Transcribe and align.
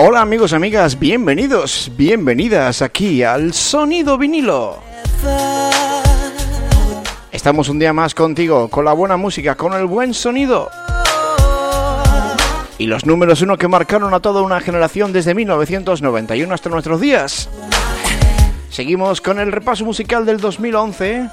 Hola 0.00 0.22
amigos 0.22 0.54
amigas, 0.54 0.98
bienvenidos, 0.98 1.90
bienvenidas 1.96 2.80
aquí 2.80 3.22
al 3.22 3.52
Sonido 3.52 4.16
Vinilo. 4.16 4.78
Estamos 7.30 7.68
un 7.68 7.78
día 7.78 7.92
más 7.92 8.14
contigo, 8.14 8.68
con 8.68 8.86
la 8.86 8.94
buena 8.94 9.18
música, 9.18 9.54
con 9.54 9.74
el 9.74 9.84
buen 9.84 10.14
sonido. 10.14 10.70
Y 12.78 12.86
los 12.86 13.04
números 13.04 13.42
uno 13.42 13.58
que 13.58 13.68
marcaron 13.68 14.14
a 14.14 14.20
toda 14.20 14.40
una 14.40 14.60
generación 14.60 15.12
desde 15.12 15.34
1991 15.34 16.54
hasta 16.54 16.70
nuestros 16.70 17.00
días. 17.00 17.50
Seguimos 18.78 19.20
con 19.20 19.40
el 19.40 19.50
repaso 19.50 19.84
musical 19.84 20.24
del 20.24 20.38
2011. 20.38 21.28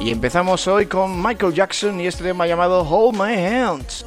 Y 0.00 0.10
empezamos 0.10 0.68
hoy 0.68 0.84
con 0.84 1.16
Michael 1.22 1.54
Jackson 1.54 1.98
y 1.98 2.06
este 2.06 2.24
tema 2.24 2.46
llamado 2.46 2.82
Hold 2.82 3.18
My 3.18 3.42
Hands. 3.42 4.04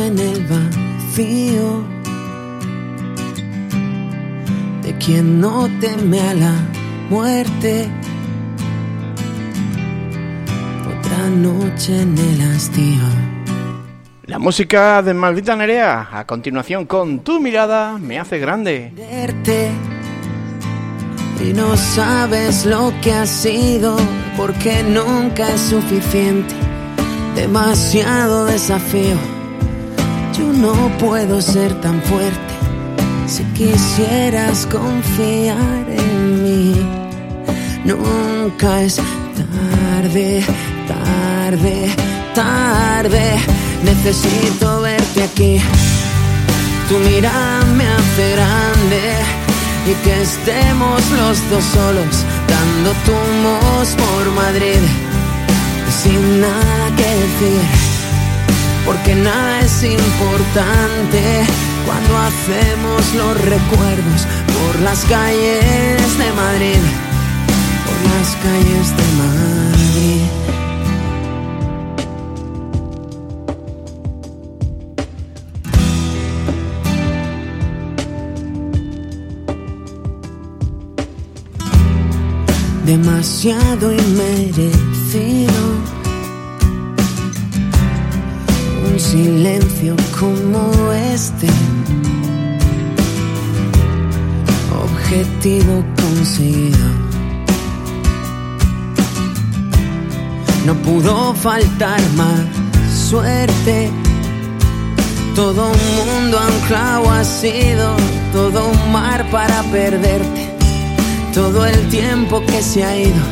En 0.00 0.18
el 0.18 0.44
vacío 0.46 1.84
de 4.82 4.96
quien 4.98 5.40
no 5.40 5.68
teme 5.80 6.20
a 6.20 6.34
la 6.34 6.54
muerte. 7.08 7.88
Otra 10.98 11.28
noche 11.30 12.02
en 12.02 12.18
el 12.18 12.40
hastío. 12.42 13.02
La 14.26 14.38
música 14.38 15.00
de 15.02 15.14
Maldita 15.14 15.54
Nerea, 15.54 16.08
a 16.10 16.26
continuación 16.26 16.86
con 16.86 17.20
Tu 17.20 17.40
mirada 17.40 17.96
me 17.98 18.18
hace 18.18 18.38
grande. 18.38 18.92
Y 21.40 21.52
no 21.52 21.76
sabes 21.76 22.66
lo 22.66 22.92
que 23.00 23.12
ha 23.12 23.26
sido, 23.26 23.96
porque 24.36 24.82
nunca 24.82 25.50
es 25.50 25.60
suficiente. 25.60 26.54
Demasiado 27.36 28.46
desafío 28.46 29.33
yo 30.36 30.52
no 30.52 30.74
puedo 30.98 31.40
ser 31.40 31.72
tan 31.80 32.00
fuerte 32.02 32.54
si 33.26 33.44
quisieras 33.54 34.66
confiar 34.66 35.84
en 35.88 36.42
mí. 36.42 36.74
Nunca 37.84 38.82
es 38.82 38.96
tarde, 38.96 40.44
tarde, 40.88 41.90
tarde. 42.34 43.36
Necesito 43.84 44.80
verte 44.80 45.22
aquí. 45.22 45.60
Tu 46.88 46.98
mirada 46.98 47.64
me 47.76 47.86
hace 47.86 48.30
grande 48.32 49.02
y 49.90 49.94
que 50.04 50.22
estemos 50.22 51.02
los 51.10 51.50
dos 51.50 51.64
solos 51.64 52.24
dando 52.48 52.90
tumos 53.04 53.88
por 53.96 54.32
Madrid 54.32 54.80
sin 56.02 56.40
nada 56.40 56.96
que 56.96 57.02
decir, 57.02 57.60
porque 58.84 59.14
nada 59.14 59.60
es 59.60 59.82
importante 59.82 61.22
cuando 61.86 62.18
hacemos 62.18 63.14
los 63.14 63.40
recuerdos 63.40 64.26
por 64.46 64.80
las 64.82 65.04
calles 65.04 66.18
de 66.18 66.32
Madrid, 66.32 66.82
por 67.86 67.98
las 68.10 68.36
calles 68.36 68.96
de 68.96 69.04
Madrid. 69.18 69.64
demasiado 82.84 83.92
inmerecido. 83.92 85.73
Silencio 89.10 89.94
como 90.18 90.92
este, 90.92 91.48
objetivo 94.84 95.84
conseguido. 96.00 96.86
No 100.66 100.74
pudo 100.86 101.34
faltar 101.34 102.00
más 102.16 102.40
suerte. 103.10 103.90
Todo 105.34 105.66
un 105.66 105.84
mundo 105.98 106.38
anclado 106.38 107.10
ha 107.10 107.24
sido, 107.24 107.96
todo 108.32 108.68
un 108.68 108.92
mar 108.92 109.28
para 109.30 109.62
perderte 109.64 110.54
todo 111.34 111.66
el 111.66 111.88
tiempo 111.88 112.40
que 112.46 112.62
se 112.62 112.84
ha 112.84 112.96
ido, 112.96 113.24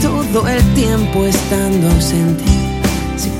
todo 0.00 0.48
el 0.48 0.62
tiempo 0.72 1.26
estando 1.26 1.90
ausente. 1.90 2.49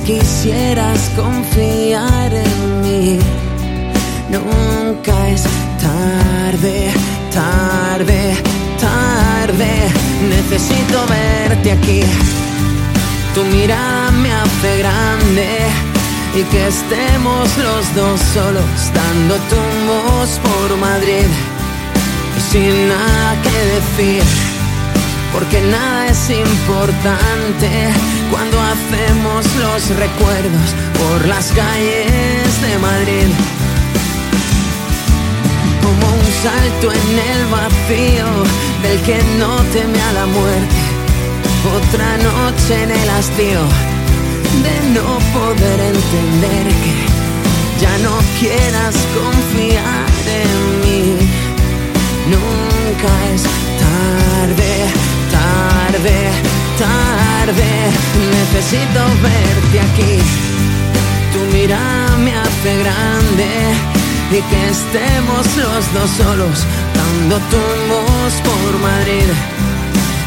Si 0.03 0.13
quisieras 0.13 1.11
confiar 1.15 2.33
en 2.33 2.81
mí, 2.81 3.19
nunca 4.29 5.29
es 5.29 5.43
tarde, 5.79 6.91
tarde, 7.31 8.35
tarde. 8.79 9.71
Necesito 10.27 11.05
verte 11.07 11.71
aquí. 11.71 12.01
Tu 13.35 13.43
mirada 13.45 14.11
me 14.11 14.31
hace 14.31 14.77
grande 14.79 15.57
y 16.35 16.43
que 16.45 16.67
estemos 16.67 17.57
los 17.57 17.95
dos 17.95 18.19
solos 18.33 18.91
dando 18.93 19.35
tumbos 19.35 20.39
por 20.39 20.77
Madrid 20.77 21.27
sin 22.51 22.89
nada 22.89 23.41
que 23.43 23.49
decir, 23.75 24.23
porque 25.33 25.61
nada 25.61 26.07
es 26.07 26.29
importante 26.29 27.69
cuando 28.29 28.57
hacemos 28.61 29.45
los 29.55 29.89
recuerdos 29.97 30.75
por 30.99 31.27
las 31.27 31.51
calles 31.51 32.61
de 32.61 32.77
Madrid. 32.79 33.27
Como 35.81 36.13
un 36.13 36.25
salto 36.43 36.91
en 36.91 37.19
el 37.31 37.45
vacío 37.47 38.27
del 38.83 38.99
que 39.01 39.19
no 39.39 39.55
teme 39.73 40.01
a 40.01 40.13
la 40.13 40.25
muerte, 40.25 40.81
otra 41.75 42.17
noche 42.17 42.83
en 42.83 42.91
el 42.91 43.09
hastío 43.09 43.61
de 44.63 44.89
no 44.99 45.19
poder 45.33 45.79
entender 45.79 46.67
que 46.83 47.21
ya 47.79 47.97
no 47.99 48.17
quieras 48.39 48.95
confiar 49.15 50.05
en 50.27 50.81
mí. 50.81 51.17
Nunca 52.29 53.11
es 53.33 53.43
tarde, 53.81 55.10
tarde, 56.01 56.31
tarde. 56.77 57.91
Necesito 58.31 59.01
verte 59.21 59.79
aquí. 59.79 60.19
Tu 61.33 61.57
mirada 61.57 62.17
me 62.17 62.33
hace 62.35 62.77
grande 62.79 63.49
y 64.31 64.41
que 64.41 64.69
estemos 64.69 65.45
los 65.57 65.93
dos 65.93 66.09
solos 66.17 66.65
dando 66.95 67.37
tumbos 67.49 68.33
por 68.43 68.79
Madrid 68.79 69.27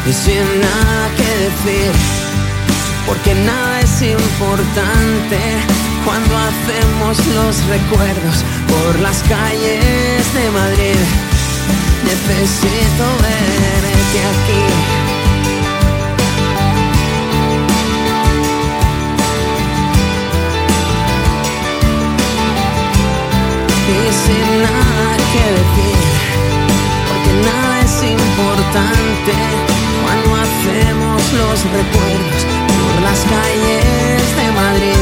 y 0.07 0.13
sin 0.13 0.61
nada 0.61 1.09
que 1.17 1.29
decir. 1.45 1.91
Porque 3.05 3.35
nada 3.35 3.81
es 3.81 4.01
importante 4.01 5.39
cuando 6.03 6.37
hacemos 6.37 7.17
los 7.35 7.65
recuerdos 7.67 8.43
por 8.67 8.99
las 8.99 9.21
calles 9.23 10.33
de 10.33 10.51
Madrid. 10.51 10.99
Necesito 12.03 13.05
verte 13.21 14.19
aquí. 14.33 15.04
Sin 23.87 24.61
nada 24.63 25.15
que 25.31 25.45
decir, 25.59 25.97
porque 27.07 27.33
nada 27.45 27.81
es 27.81 27.97
importante 28.01 29.33
cuando 30.01 30.29
hacemos 30.41 31.21
los 31.33 31.63
recuerdos 31.65 32.41
por 32.67 33.01
las 33.03 33.19
calles 33.25 34.35
de 34.37 34.51
Madrid, 34.53 35.01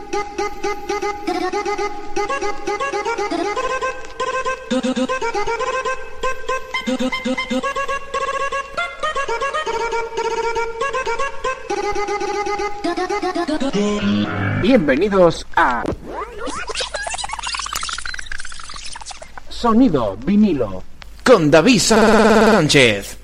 Bienvenidos 14.91 15.47
a 15.55 15.83
Sonido 19.47 20.17
vinilo 20.17 20.83
con 21.23 21.49
David 21.49 21.79
Sánchez. 21.79 23.17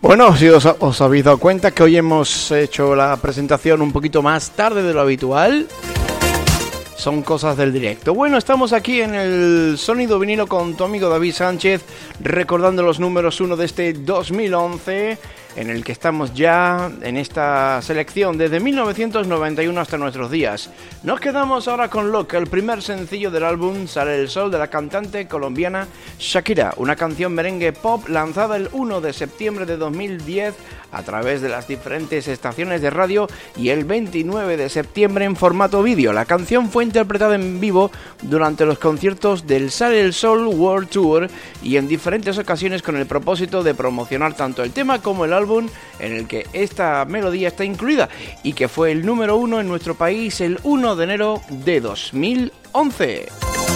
Bueno, 0.00 0.34
si 0.34 0.48
os, 0.48 0.64
os, 0.64 1.00
habéis 1.02 1.24
dado 1.24 1.36
cuenta 1.36 1.72
que 1.72 1.82
hoy 1.82 1.98
hemos 1.98 2.50
hecho 2.52 2.94
la 2.94 3.14
presentación 3.18 3.82
un 3.82 3.92
poquito 3.92 4.22
más 4.22 4.52
tarde 4.52 4.82
de 4.82 4.94
lo 4.94 5.02
habitual 5.02 5.68
son 7.02 7.22
cosas 7.22 7.56
del 7.56 7.72
directo. 7.72 8.14
Bueno, 8.14 8.38
estamos 8.38 8.72
aquí 8.72 9.00
en 9.00 9.16
el 9.16 9.76
sonido 9.76 10.20
vinilo 10.20 10.46
con 10.46 10.76
tu 10.76 10.84
amigo 10.84 11.08
David 11.08 11.32
Sánchez, 11.32 11.82
recordando 12.20 12.84
los 12.84 13.00
números 13.00 13.40
1 13.40 13.56
de 13.56 13.64
este 13.64 13.92
2011 13.92 15.18
en 15.56 15.70
el 15.70 15.84
que 15.84 15.92
estamos 15.92 16.34
ya 16.34 16.90
en 17.02 17.16
esta 17.16 17.80
selección 17.82 18.38
desde 18.38 18.60
1991 18.60 19.80
hasta 19.80 19.98
nuestros 19.98 20.30
días. 20.30 20.70
Nos 21.02 21.20
quedamos 21.20 21.68
ahora 21.68 21.88
con 21.88 22.12
Loca, 22.12 22.38
el 22.38 22.46
primer 22.46 22.82
sencillo 22.82 23.30
del 23.30 23.44
álbum 23.44 23.86
Sale 23.86 24.18
el 24.18 24.28
Sol 24.28 24.50
de 24.50 24.58
la 24.58 24.68
cantante 24.68 25.26
colombiana 25.28 25.86
Shakira, 26.18 26.74
una 26.76 26.96
canción 26.96 27.34
merengue 27.34 27.72
pop 27.72 28.08
lanzada 28.08 28.56
el 28.56 28.68
1 28.72 29.00
de 29.00 29.12
septiembre 29.12 29.66
de 29.66 29.76
2010 29.76 30.54
a 30.92 31.02
través 31.02 31.40
de 31.40 31.48
las 31.48 31.66
diferentes 31.66 32.28
estaciones 32.28 32.82
de 32.82 32.90
radio 32.90 33.26
y 33.56 33.70
el 33.70 33.84
29 33.84 34.56
de 34.56 34.68
septiembre 34.68 35.24
en 35.24 35.36
formato 35.36 35.82
vídeo. 35.82 36.12
La 36.12 36.26
canción 36.26 36.70
fue 36.70 36.84
interpretada 36.84 37.34
en 37.34 37.60
vivo 37.60 37.90
durante 38.22 38.66
los 38.66 38.78
conciertos 38.78 39.46
del 39.46 39.70
Sale 39.70 40.00
el 40.00 40.12
Sol 40.12 40.46
World 40.46 40.88
Tour 40.88 41.28
y 41.62 41.76
en 41.76 41.88
diferentes 41.88 42.36
ocasiones 42.38 42.82
con 42.82 42.96
el 42.96 43.06
propósito 43.06 43.62
de 43.62 43.74
promocionar 43.74 44.34
tanto 44.34 44.62
el 44.62 44.72
tema 44.72 45.00
como 45.00 45.24
el 45.24 45.32
álbum 45.32 45.41
álbum 45.42 45.68
en 45.98 46.12
el 46.16 46.26
que 46.26 46.46
esta 46.52 47.04
melodía 47.04 47.48
está 47.48 47.64
incluida 47.64 48.08
y 48.42 48.54
que 48.54 48.68
fue 48.68 48.92
el 48.92 49.04
número 49.04 49.36
uno 49.36 49.60
en 49.60 49.68
nuestro 49.68 49.94
país 49.94 50.40
el 50.40 50.58
1 50.62 50.96
de 50.96 51.04
enero 51.04 51.42
de 51.50 51.80
2011. 51.80 53.71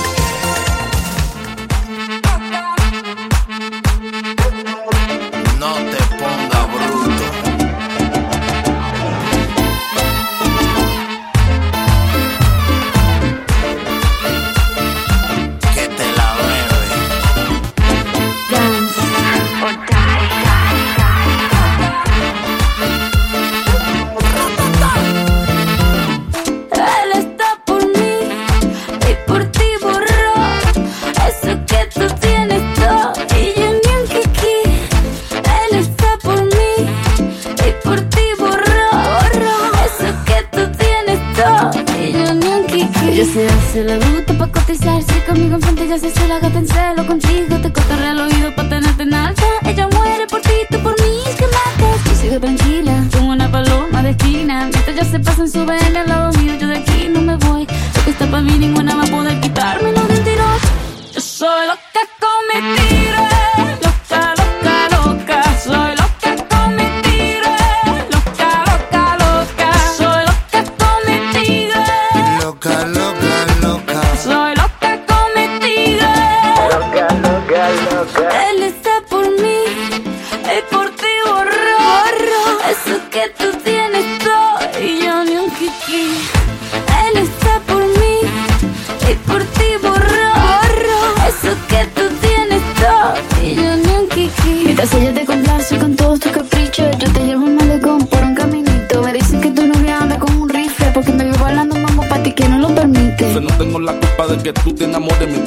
Se 43.76 43.84
le 43.84 43.98
gusta 43.98 44.32
pa' 44.32 44.46
cotizarse 44.46 45.22
conmigo 45.26 45.56
enfrente 45.56 45.86
ya 45.86 45.98
se 45.98 46.06
hace 46.06 46.26
la 46.26 46.38
gata 46.38 46.60
en 46.60 46.66
celo 46.66 47.06
contigo 47.06 47.60
Te 47.60 47.70
cortaré 47.70 48.08
el 48.08 48.20
oído 48.20 48.54
pa' 48.54 48.66
tenerte 48.70 49.02
en 49.02 49.12
alta. 49.12 49.42
Ella 49.66 49.86
muere 49.88 50.26
por 50.26 50.40
ti, 50.40 50.56
tú 50.70 50.78
por 50.82 50.98
mí, 50.98 51.20
es 51.26 51.34
que 51.34 51.44
matas 51.44 52.04
Yo 52.06 52.14
sigo 52.14 52.40
tranquila, 52.40 53.04
como 53.12 53.32
una 53.32 53.52
paloma 53.52 54.02
de 54.02 54.12
esquina. 54.12 54.70
Mientras 54.72 54.96
ya 54.96 55.04
se 55.04 55.20
pasa 55.20 55.42
en 55.42 55.50
su 55.50 55.66
lado 55.66 56.32
mío 56.38 56.54
Yo 56.58 56.68
de 56.68 56.78
aquí 56.78 57.08
no 57.10 57.20
me 57.20 57.36
voy, 57.36 57.66
lo 57.66 58.04
que 58.06 58.10
está 58.12 58.26
pa' 58.30 58.40
mí 58.40 58.56
ninguna 58.58 58.94
va 58.96 59.02
a 59.02 59.08
poder 59.08 59.38
quitarme 59.40 59.92
los 59.92 60.08
mentiros 60.08 60.62
Yo 61.12 61.20
soy 61.20 61.66
lo 61.66 61.74
que 61.92 62.00
cometí. 62.18 63.05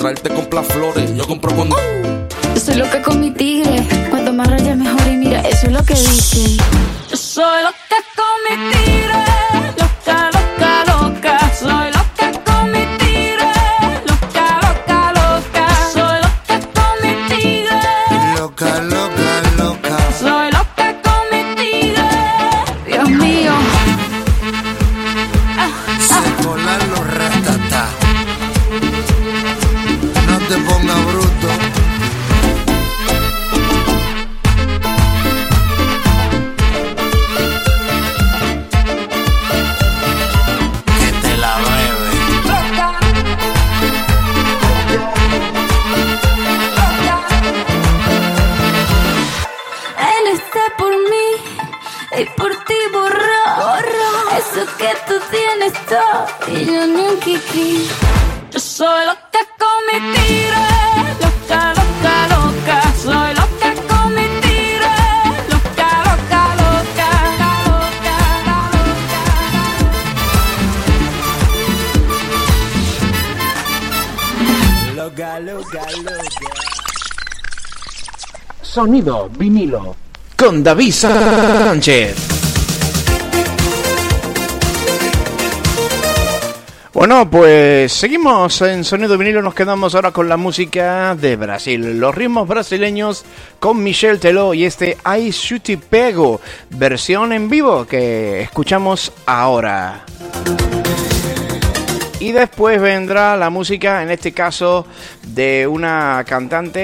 comprarte 0.10 0.30
compra 0.34 0.64
flores. 0.64 1.16
Yo 1.16 1.28
compro 1.28 1.56
cuando. 1.56 1.99
Sonido 78.80 79.30
vinilo. 79.38 79.94
Con 80.38 80.64
David 80.64 80.94
Sánchez. 80.94 82.16
Bueno, 86.94 87.30
pues 87.30 87.92
seguimos 87.92 88.62
en 88.62 88.86
Sonido 88.86 89.18
Vinilo, 89.18 89.42
nos 89.42 89.54
quedamos 89.54 89.96
ahora 89.96 90.12
con 90.12 90.30
la 90.30 90.38
música 90.38 91.14
de 91.16 91.36
Brasil, 91.36 92.00
los 92.00 92.16
ritmos 92.16 92.48
brasileños 92.48 93.26
con 93.60 93.84
Michel 93.84 94.18
Teló 94.22 94.54
y 94.54 94.64
este 94.64 94.96
Ai 95.04 95.30
Chuti 95.32 95.76
Pego, 95.76 96.40
versión 96.70 97.34
en 97.34 97.50
vivo 97.50 97.86
que 97.86 98.44
escuchamos 98.44 99.12
ahora. 99.26 100.06
Y 102.20 102.34
después 102.34 102.82
vendrá 102.82 103.38
la 103.38 103.50
música, 103.50 104.04
en 104.04 104.12
este 104.12 104.34
caso, 104.34 104.86
de 105.26 105.66
una 105.66 106.26
cantante 106.28 106.80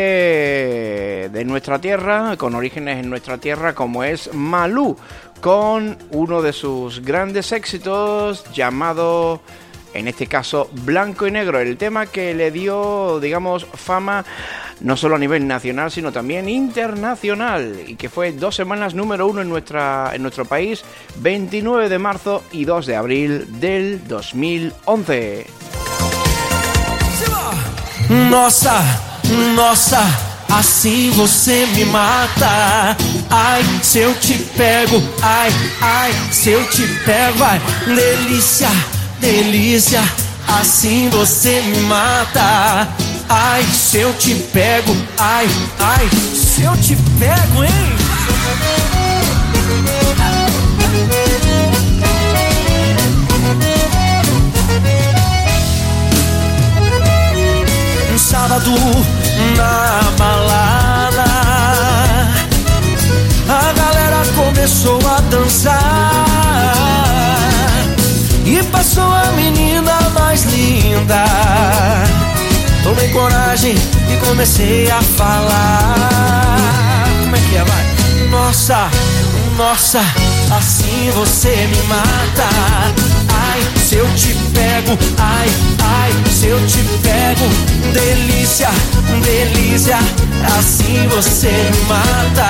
de 1.29 1.43
nuestra 1.45 1.79
tierra, 1.79 2.37
con 2.37 2.55
orígenes 2.55 2.99
en 3.03 3.09
nuestra 3.09 3.37
tierra, 3.37 3.75
como 3.75 4.05
es 4.05 4.33
Malú, 4.33 4.95
con 5.41 5.97
uno 6.11 6.41
de 6.41 6.53
sus 6.53 7.01
grandes 7.01 7.51
éxitos 7.51 8.45
llamado 8.53 9.41
en 9.95 10.07
este 10.07 10.27
caso 10.27 10.69
Blanco 10.83 11.25
y 11.25 11.31
Negro, 11.31 11.59
el 11.59 11.77
tema 11.77 12.05
que 12.05 12.33
le 12.35 12.51
dio, 12.51 13.19
digamos, 13.19 13.65
fama 13.73 14.25
no 14.81 14.97
solo 14.97 15.15
a 15.15 15.19
nivel 15.19 15.47
nacional, 15.47 15.89
sino 15.89 16.11
también 16.11 16.49
internacional, 16.49 17.79
y 17.87 17.95
que 17.95 18.09
fue 18.09 18.33
dos 18.33 18.55
semanas 18.55 18.93
número 18.93 19.27
uno 19.27 19.41
en, 19.41 19.49
nuestra, 19.49 20.11
en 20.13 20.21
nuestro 20.21 20.45
país, 20.45 20.83
29 21.17 21.89
de 21.89 21.99
marzo 21.99 22.43
y 22.51 22.65
2 22.65 22.85
de 22.85 22.95
abril 22.95 23.59
del 23.59 24.05
2011. 24.07 25.47
Nossa, 28.29 28.83
nossa, 29.55 29.99
assim 30.49 31.09
você 31.11 31.65
me 31.73 31.85
mata. 31.85 32.95
Ai, 33.31 33.63
se 33.81 33.99
eu 33.99 34.13
te 34.13 34.37
pego, 34.55 35.01
ai, 35.23 35.49
ai, 35.81 36.13
se 36.31 36.51
eu 36.51 36.63
te 36.69 36.85
pego, 37.03 37.43
ai, 37.43 37.59
delícia. 37.87 38.69
Delícia, 39.25 40.03
assim 40.47 41.09
você 41.09 41.59
me 41.61 41.79
mata. 41.81 42.87
Ai, 43.27 43.63
se 43.63 43.97
eu 43.97 44.13
te 44.13 44.35
pego, 44.53 44.95
ai, 45.17 45.49
ai, 45.79 46.07
se 46.35 46.61
eu 46.61 46.77
te 46.77 46.95
pego, 47.17 47.63
hein? 47.63 47.71
Um 58.13 58.17
sábado 58.19 58.71
na 59.57 60.01
balada, 60.19 61.25
a 63.49 63.73
galera 63.73 64.23
começou 64.35 64.99
a 65.07 65.19
dançar. 65.21 66.14
Passou 68.95 69.11
a 69.11 69.25
menina 69.33 69.99
mais 70.13 70.45
linda. 70.45 71.25
Tomei 72.81 73.09
coragem 73.09 73.75
e 73.75 74.17
comecei 74.25 74.89
a 74.89 75.01
falar. 75.01 77.05
Como 77.21 77.35
é 77.35 77.39
que 77.39 77.57
é, 77.57 77.63
vai? 77.65 77.83
Nossa, 78.29 78.89
Nossa, 79.57 79.99
assim 80.49 81.11
você 81.13 81.67
me 81.67 81.83
mata. 81.89 82.47
Ai, 83.33 83.59
se 83.85 83.95
eu 83.95 84.07
te 84.15 84.33
pego, 84.53 84.97
ai, 85.17 85.49
ai, 85.83 86.13
se 86.31 86.47
eu 86.47 86.65
te 86.65 86.81
pego, 87.03 87.49
delícia, 87.91 88.69
delícia, 89.21 89.99
assim 90.57 91.05
você 91.09 91.49
me 91.49 91.81
mata. 91.89 92.49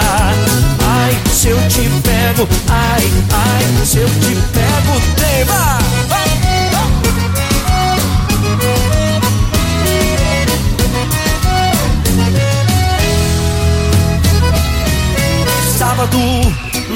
Ai, 0.87 1.17
se 1.33 1.47
eu 1.47 1.57
te 1.67 1.89
pego, 2.03 2.47
ai, 2.69 3.11
ai, 3.33 3.65
se 3.83 3.97
eu 3.97 4.07
te 4.07 4.35
pego, 4.53 5.01
tema. 5.15 6.04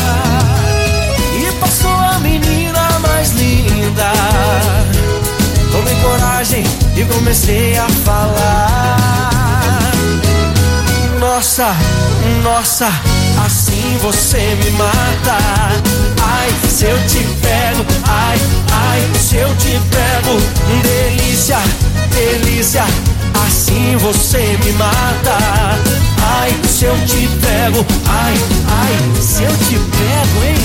e 1.38 1.52
passou 1.60 1.92
a 1.92 2.18
menina 2.20 3.00
mais 3.02 3.32
linda. 3.34 4.12
Tomei 5.72 5.96
coragem 6.02 6.64
e 6.96 7.06
comecei 7.06 7.78
a 7.78 7.88
falar. 7.88 9.43
Nossa, 11.44 11.76
nossa, 12.42 12.88
assim 13.46 13.98
você 14.02 14.56
me 14.64 14.72
mata. 14.72 15.38
Ai, 16.24 16.50
se 16.70 16.86
eu 16.86 16.98
te 17.06 17.18
pego, 17.42 17.86
ai, 18.08 18.40
ai, 18.72 19.02
se 19.20 19.36
eu 19.36 19.54
te 19.58 19.78
pego, 19.92 20.40
delícia 20.82 21.58
delícia, 22.14 22.86
assim 23.46 23.98
você 23.98 24.58
me 24.64 24.72
mata. 24.72 25.38
Ai, 26.40 26.56
se 26.66 26.86
eu 26.86 26.96
te 27.06 27.28
pego, 27.42 27.86
ai, 28.08 28.34
ai, 28.70 29.22
se 29.22 29.44
eu 29.44 29.52
te 29.58 29.76
pego, 29.76 30.46
hein? 30.46 30.56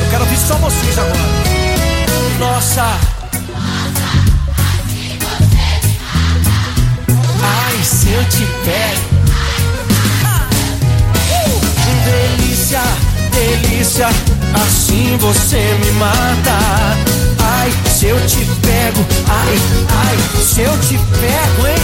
Eu 0.00 0.10
quero 0.10 0.24
ouvir 0.24 0.38
só 0.38 0.54
vocês 0.54 0.98
agora. 0.98 1.43
Nossa. 2.44 2.84
Ai, 7.42 7.82
se 7.82 8.10
eu 8.10 8.24
te 8.24 8.46
pego. 8.64 9.14
Delícia 12.04 13.14
delícia, 13.34 14.08
assim 14.54 15.16
você 15.18 15.56
me 15.84 15.92
mata. 15.92 16.58
Ai, 17.42 17.72
se 17.90 18.06
eu 18.06 18.26
te 18.26 18.44
pego, 18.62 19.04
ai, 19.28 19.58
ai, 19.88 20.42
se 20.42 20.60
eu 20.62 20.78
te 20.80 20.98
pego, 20.98 21.66
hein? 21.66 21.83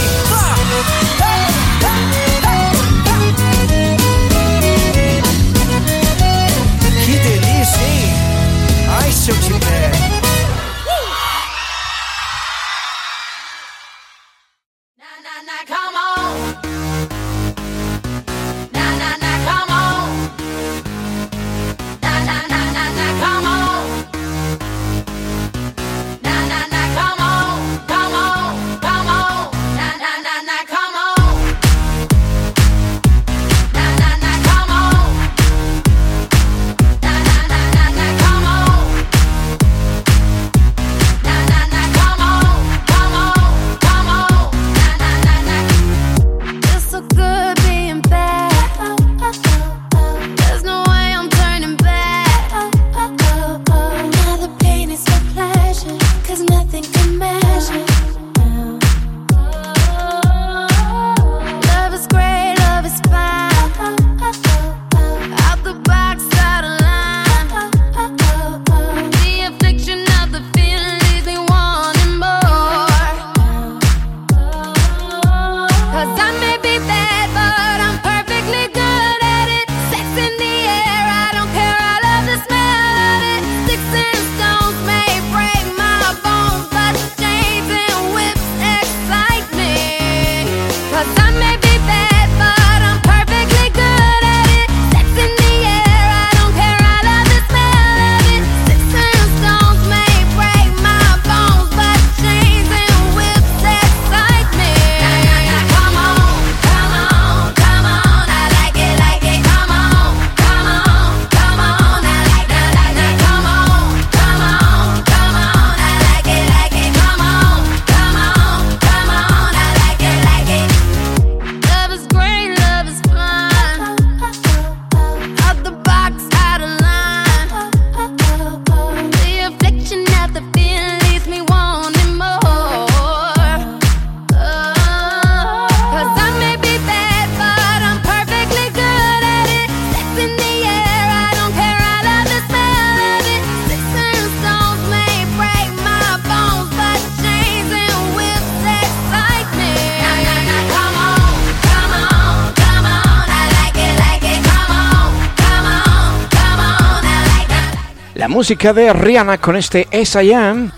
Música 158.41 158.73
de 158.73 158.91
Rihanna 158.91 159.37
con 159.37 159.55
este 159.55 159.87
S.I.M. 159.91 160.71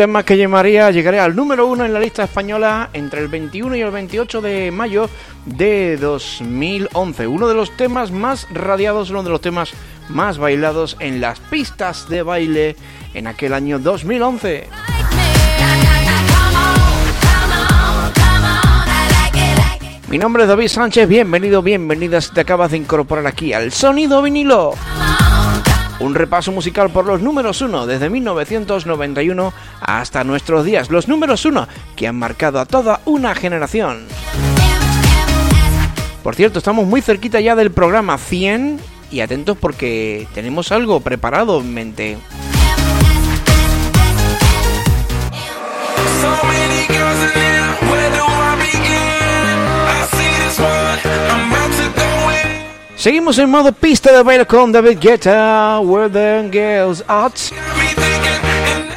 tema 0.00 0.22
que 0.22 0.38
llamaría, 0.38 0.90
llegaría 0.90 1.26
al 1.26 1.36
número 1.36 1.66
uno 1.66 1.84
en 1.84 1.92
la 1.92 2.00
lista 2.00 2.24
española 2.24 2.88
entre 2.94 3.20
el 3.20 3.28
21 3.28 3.76
y 3.76 3.82
el 3.82 3.90
28 3.90 4.40
de 4.40 4.70
mayo 4.70 5.10
de 5.44 5.98
2011. 5.98 7.26
Uno 7.26 7.46
de 7.46 7.54
los 7.54 7.76
temas 7.76 8.10
más 8.10 8.48
radiados, 8.50 9.10
uno 9.10 9.22
de 9.22 9.28
los 9.28 9.42
temas 9.42 9.72
más 10.08 10.38
bailados 10.38 10.96
en 11.00 11.20
las 11.20 11.38
pistas 11.38 12.08
de 12.08 12.22
baile 12.22 12.76
en 13.12 13.26
aquel 13.26 13.52
año 13.52 13.78
2011. 13.78 14.68
Mi 20.08 20.16
nombre 20.16 20.44
es 20.44 20.48
David 20.48 20.68
Sánchez, 20.68 21.06
bienvenido, 21.10 21.60
bienvenida 21.60 22.20
te 22.22 22.40
acabas 22.40 22.70
de 22.70 22.78
incorporar 22.78 23.26
aquí 23.26 23.52
al 23.52 23.70
Sonido 23.70 24.22
Vinilo. 24.22 24.72
Un 26.00 26.14
repaso 26.14 26.50
musical 26.50 26.88
por 26.90 27.04
los 27.04 27.20
números 27.20 27.60
uno 27.60 27.86
desde 27.86 28.08
1991 28.08 29.52
hasta 29.80 30.24
nuestros 30.24 30.64
días. 30.64 30.90
Los 30.90 31.08
números 31.08 31.44
uno 31.44 31.68
que 31.94 32.08
han 32.08 32.16
marcado 32.16 32.58
a 32.58 32.64
toda 32.64 33.00
una 33.04 33.34
generación. 33.34 34.06
Por 36.22 36.34
cierto, 36.34 36.58
estamos 36.58 36.86
muy 36.86 37.02
cerquita 37.02 37.40
ya 37.40 37.54
del 37.54 37.70
programa 37.70 38.16
100 38.16 38.80
y 39.10 39.20
atentos 39.20 39.58
porque 39.58 40.26
tenemos 40.34 40.72
algo 40.72 41.00
preparado 41.00 41.60
en 41.60 41.74
mente. 41.74 42.18
Seguimos 53.00 53.38
en 53.38 53.48
modo 53.48 53.72
pista 53.72 54.12
de 54.12 54.22
baile 54.22 54.44
con 54.44 54.70
David 54.72 54.98
Guetta, 55.00 55.80
Where 55.80 56.10
the 56.10 56.50
Girls 56.52 57.02
At. 57.08 57.32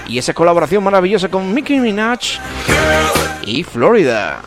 Y 0.10 0.18
esa 0.18 0.34
colaboración 0.34 0.84
maravillosa 0.84 1.30
con 1.30 1.54
Mickey 1.54 1.80
Minaj 1.80 2.20
y 3.46 3.64
Florida. 3.64 4.42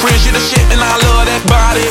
friends, 0.00 0.24
you 0.24 0.32
the 0.32 0.40
shit 0.40 0.64
and 0.72 0.80
I 0.80 0.96
love 0.96 1.26
that 1.28 1.44
body. 1.44 1.84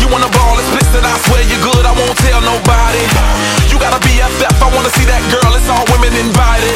You 0.00 0.12
wanna 0.12 0.28
ball, 0.36 0.58
explicit, 0.60 1.00
I 1.00 1.16
swear 1.24 1.40
you're 1.48 1.64
good, 1.64 1.86
I 1.86 1.92
won't 1.96 2.18
tell 2.18 2.40
nobody. 2.42 3.57
You 3.78 3.86
got 3.86 3.94
a 3.94 4.02
BFF, 4.02 4.58
I 4.58 4.74
wanna 4.74 4.90
see 4.90 5.06
that 5.06 5.22
girl, 5.30 5.54
it's 5.54 5.70
all 5.70 5.86
women 5.94 6.10
invited. 6.18 6.74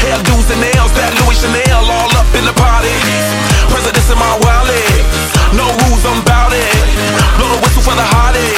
Hair 0.00 0.16
do's 0.24 0.48
and 0.48 0.64
nails, 0.64 0.88
that 0.96 1.12
Louis 1.20 1.36
Chanel 1.36 1.84
all 1.84 2.08
up 2.16 2.24
in 2.32 2.48
the 2.48 2.56
party. 2.56 2.88
Presidents 3.68 4.08
in 4.08 4.16
my 4.16 4.40
wallet, 4.40 5.04
no 5.52 5.68
rules, 5.84 6.00
I'm 6.08 6.24
bout 6.24 6.56
it. 6.56 6.72
Blow 7.36 7.52
the 7.52 7.60
whistle 7.60 7.84
for 7.84 7.92
the 7.92 8.08
hottest. 8.16 8.48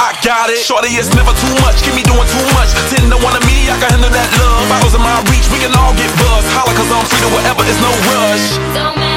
I 0.00 0.16
got 0.24 0.48
it. 0.48 0.56
Shorty, 0.64 0.96
it's 0.96 1.12
never 1.12 1.36
too 1.36 1.52
much. 1.60 1.84
Keep 1.84 1.92
me 1.92 2.04
doing 2.08 2.24
too 2.24 2.46
much. 2.56 2.72
Ten 2.88 3.04
to 3.12 3.20
one 3.20 3.36
of 3.36 3.44
me, 3.44 3.68
I 3.68 3.76
can 3.76 3.92
handle 3.92 4.08
that 4.16 4.28
love. 4.40 4.64
Bottles 4.72 4.96
in 4.96 5.04
my 5.04 5.12
reach, 5.28 5.44
we 5.52 5.60
can 5.60 5.76
all 5.76 5.92
get 5.92 6.08
buzzed. 6.16 6.48
Holla, 6.56 6.72
cause 6.72 6.88
I'm 6.88 7.04
free 7.04 7.20
to 7.20 7.30
whatever, 7.36 7.68
it's 7.68 7.76
no 7.84 7.92
rush. 8.16 9.05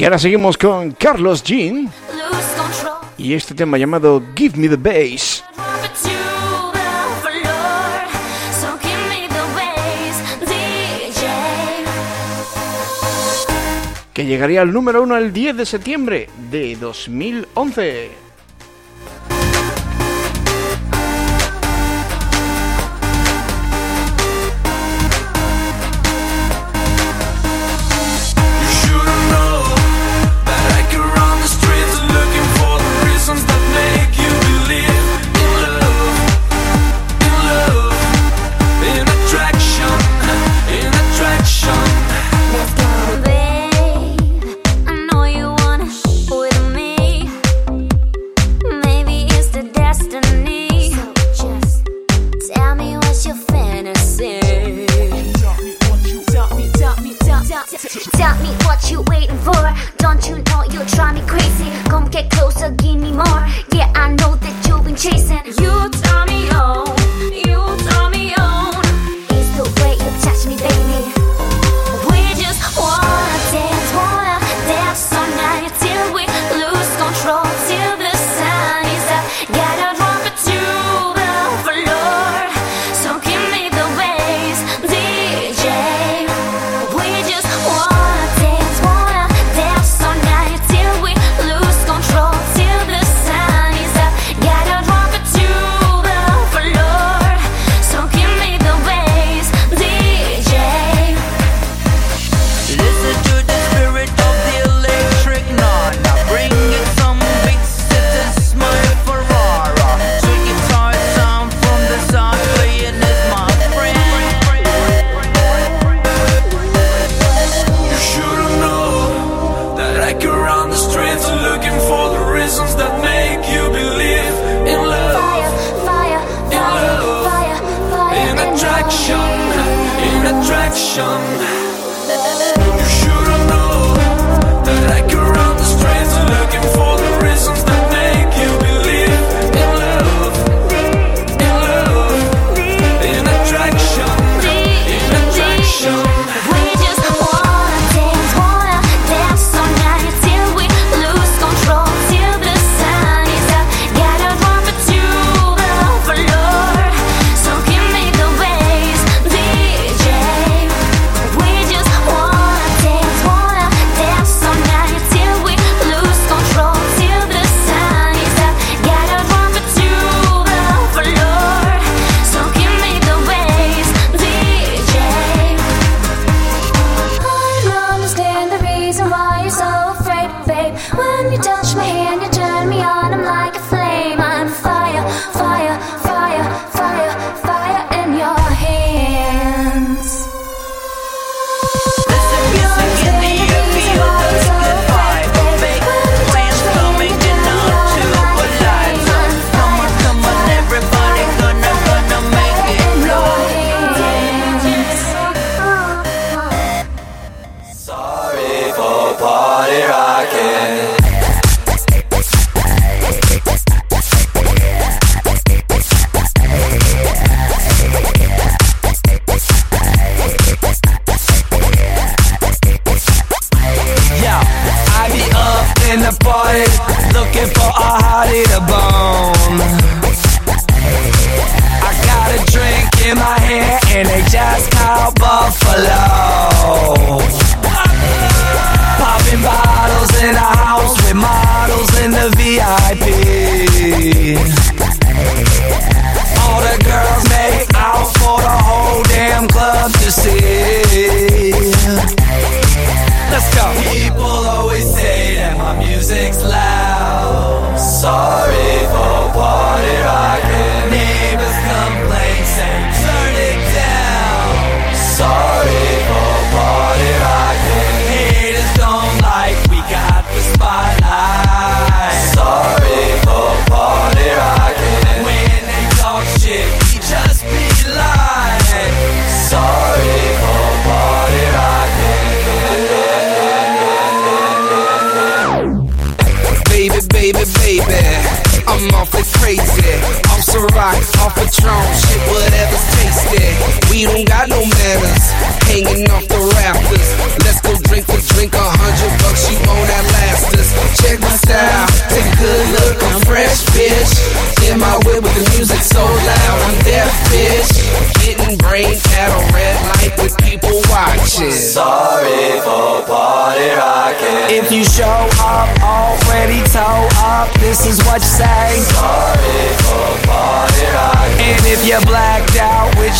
Y 0.00 0.04
ahora 0.04 0.18
seguimos 0.18 0.56
con 0.56 0.92
Carlos 0.92 1.44
Jean 1.44 1.90
y 3.18 3.34
este 3.34 3.54
tema 3.54 3.76
llamado 3.76 4.22
Give 4.34 4.56
Me 4.56 4.66
the 4.66 4.76
Bass. 4.76 5.44
Que 14.14 14.24
llegaría 14.24 14.62
al 14.62 14.72
número 14.72 15.02
uno 15.02 15.18
el 15.18 15.34
10 15.34 15.58
de 15.58 15.66
septiembre 15.66 16.30
de 16.50 16.76
2011. 16.76 18.29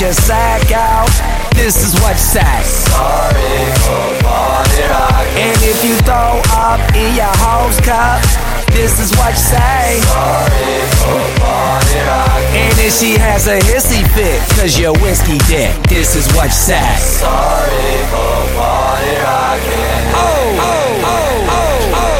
Your 0.01 0.13
sack 0.13 0.73
out, 0.73 1.11
this 1.55 1.77
is 1.85 1.93
what 2.01 2.13
you 2.13 2.41
say. 2.41 2.63
Sorry 2.65 3.61
for 3.85 4.25
party 4.25 4.83
rocking. 4.89 5.45
And 5.45 5.59
if 5.61 5.85
you 5.85 5.95
throw 6.09 6.41
up 6.57 6.81
in 6.97 7.15
your 7.15 7.35
hose 7.37 7.79
cup, 7.85 8.23
this 8.73 8.99
is 8.99 9.13
what 9.19 9.33
you 9.33 9.45
say. 9.53 10.01
Sorry 10.09 10.81
for 11.05 11.21
party 11.41 11.99
rocking. 12.09 12.65
And 12.65 12.79
if 12.81 12.95
she 12.97 13.19
has 13.19 13.47
a 13.47 13.59
hissy 13.61 14.01
fit, 14.17 14.41
cause 14.57 14.79
you're 14.79 14.97
whiskey 15.05 15.39
dick, 15.49 15.77
this 15.89 16.17
is 16.17 16.27
what 16.35 16.47
you 16.47 16.73
say. 16.73 16.97
Sorry 16.97 17.93
for 18.09 18.57
party. 18.57 19.21
Oh, 19.21 19.61
oh, 20.17 20.57
oh, 20.61 21.05
oh, 21.05 21.45
oh, 21.45 21.53
oh, 21.53 21.93
oh, 21.93 22.20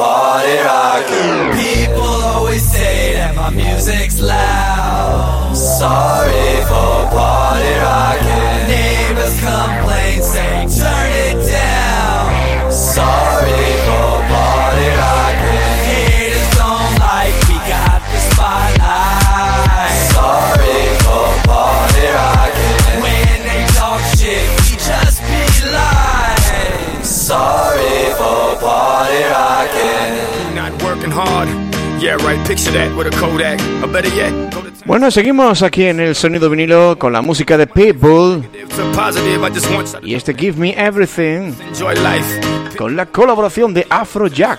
party 0.00 0.56
rocking. 0.68 1.36
People 1.60 2.12
always 2.32 2.62
say 2.62 3.14
that 3.18 3.34
my 3.36 3.50
music's 3.50 4.18
loud. 4.20 5.52
Sorry 5.54 6.50
for 6.70 6.92
party 7.12 7.72
rocking. 7.84 8.52
Neighbors 8.72 9.36
complain, 9.44 10.22
say 10.32 10.52
turn 10.80 11.10
it 11.26 11.36
down. 11.52 12.72
Sorry 12.72 13.66
for 13.86 14.10
party 14.32 14.88
rocking. 15.00 15.68
Haters 15.88 16.48
don't 16.60 16.92
like 17.08 17.36
we 17.48 17.58
got 17.74 18.00
the 18.12 18.20
spotlight. 18.30 19.98
Sorry 20.16 20.80
for 21.04 21.28
party 21.50 22.06
rocking. 22.18 22.78
When 23.04 23.36
they 23.48 23.62
talk 23.76 24.00
shit, 24.16 24.48
we 24.64 24.70
just 24.88 25.18
be 25.28 25.44
lying. 25.76 27.04
Sorry 27.04 27.98
for 28.18 28.56
party 28.64 28.99
rocking. 29.28 30.54
Not 30.54 30.72
working 30.82 31.10
hard. 31.10 31.48
Yeah, 32.00 32.16
right. 32.26 32.38
Picture 32.46 32.72
that 32.72 32.96
with 32.96 33.06
a 33.06 33.10
Kodak. 33.18 33.60
Or 33.82 33.88
better 33.88 34.08
yet, 34.14 34.32
go 34.52 34.62
to 34.62 34.70
Bueno, 34.86 35.10
seguimos 35.10 35.62
aquí 35.62 35.84
en 35.84 36.00
el 36.00 36.14
sonido 36.14 36.48
vinilo 36.48 36.96
con 36.98 37.12
la 37.12 37.20
música 37.20 37.56
de 37.58 37.66
Pitbull 37.66 38.42
y 40.02 40.14
este 40.14 40.34
Give 40.34 40.56
Me 40.58 40.72
Everything 40.72 41.52
enjoy 41.68 41.94
life. 41.96 42.40
con 42.76 42.96
la 42.96 43.04
colaboración 43.06 43.74
de 43.74 43.86
Afrojack. 43.90 44.58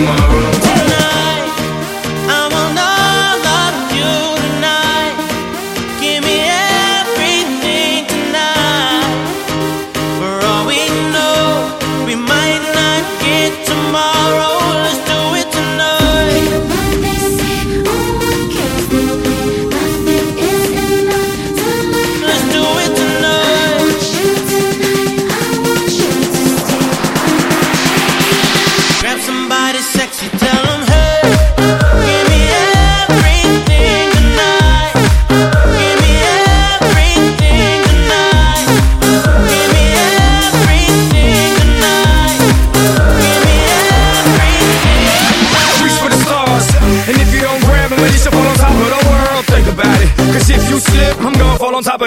tomorrow. 0.00 0.29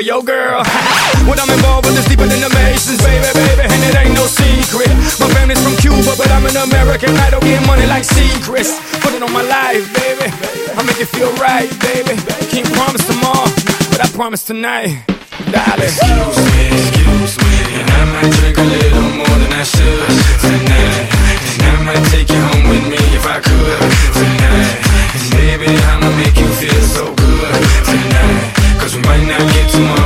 Your 0.04 0.22
girl. 0.24 0.60
when 1.28 1.40
I'm 1.40 1.50
involved 1.50 1.88
with 1.88 1.96
this 1.96 2.08
deeper 2.12 2.28
than 2.28 2.44
the 2.44 2.52
Masons, 2.52 3.00
baby, 3.00 3.24
baby. 3.34 3.64
And 3.64 3.80
it 3.88 3.96
ain't 3.96 4.16
no 4.16 4.28
secret. 4.28 4.92
My 5.18 5.32
family's 5.32 5.64
from 5.64 5.76
Cuba, 5.80 6.12
but 6.20 6.28
I'm 6.30 6.44
an 6.44 6.60
American. 6.60 7.16
I 7.24 7.32
don't 7.32 7.44
get 7.44 7.64
money 7.66 7.88
like 7.88 8.04
secrets. 8.04 8.76
Put 9.00 9.16
it 9.16 9.24
on 9.24 9.32
my 9.32 9.44
life, 9.48 9.88
baby. 9.96 10.28
I 10.76 10.84
make 10.84 11.00
it 11.00 11.08
feel 11.08 11.32
right, 11.40 11.72
baby. 11.80 12.20
Can't 12.52 12.68
promise 12.76 13.08
tomorrow, 13.08 13.48
but 13.96 14.04
I 14.04 14.08
promise 14.12 14.44
tonight. 14.44 15.08
Darling. 15.50 15.88
Excuse 15.88 16.38
me, 16.52 16.64
excuse 16.68 17.34
me. 17.40 17.54
And 17.80 17.88
I 17.88 18.04
might 18.12 18.32
drink 18.44 18.58
a 18.60 18.68
little 18.68 19.10
more 19.24 19.38
than 19.40 19.54
I 19.56 19.64
should 19.64 20.10
tonight. 20.44 21.04
And 21.64 21.64
I 21.64 21.76
might 21.88 22.04
take 22.12 22.28
you 22.28 22.42
home 22.44 22.68
with 22.68 22.86
me 22.92 23.00
if 23.16 23.24
I 23.24 23.40
could 23.40 23.80
tonight. 24.20 24.76
And 25.16 25.26
baby, 25.40 25.70
I'ma 25.72 26.10
make 26.20 26.36
you 26.36 26.50
feel 26.60 26.84
so 26.92 27.06
good 27.16 27.56
tonight. 27.88 28.64
Cause 28.84 28.96
we 28.96 29.02
might 29.04 29.24
not 29.26 29.42
get 29.54 29.70
tomorrow. 29.72 30.03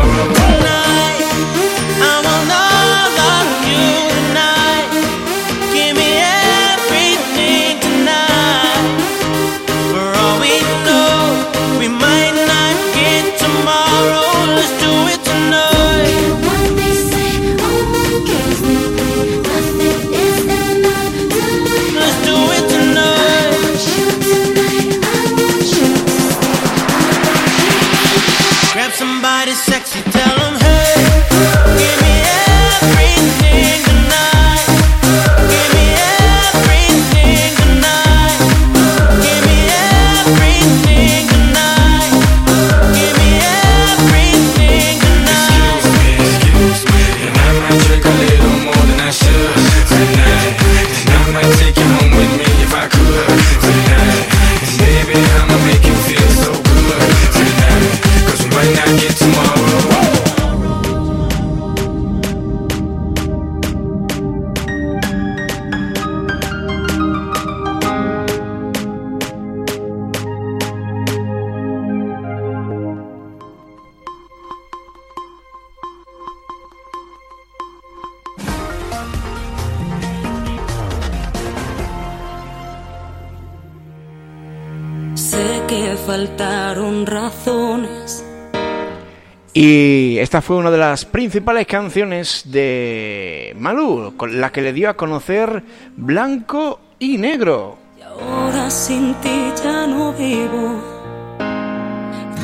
Y 89.60 90.20
esta 90.20 90.43
fue 90.43 90.58
una 90.58 90.70
de 90.70 90.78
las 90.78 91.03
principales 91.03 91.66
canciones 91.66 92.43
de 92.45 93.55
Malú, 93.58 94.14
con 94.16 94.39
la 94.39 94.51
que 94.51 94.62
le 94.62 94.72
dio 94.72 94.88
a 94.88 94.93
conocer 94.93 95.64
Blanco 95.95 96.80
y 96.99 97.18
Negro. 97.18 97.76
Ahora 98.22 98.70
sin 98.70 99.16
ti 99.16 99.51
ya 99.64 99.88
no 99.88 100.14
vivo. 100.14 100.80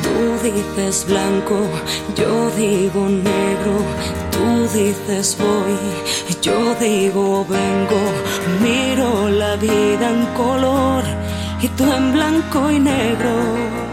Tú 0.02 0.42
dices 0.42 1.06
blanco, 1.08 1.54
yo 2.16 2.50
digo 2.56 3.08
negro. 3.08 3.76
Tú 4.32 4.76
dices 4.76 5.38
voy, 5.38 5.78
yo 6.42 6.74
digo 6.80 7.46
vengo. 7.48 8.02
Miro 8.60 9.28
la 9.28 9.54
vida 9.54 10.10
en 10.10 10.26
color 10.34 11.04
y 11.62 11.68
tú 11.68 11.84
en 11.92 12.12
blanco 12.12 12.72
y 12.72 12.80
negro. 12.80 13.83